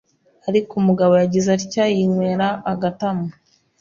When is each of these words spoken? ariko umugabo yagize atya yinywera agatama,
ariko 0.49 0.71
umugabo 0.81 1.13
yagize 1.21 1.47
atya 1.57 1.85
yinywera 1.95 2.47
agatama, 2.71 3.27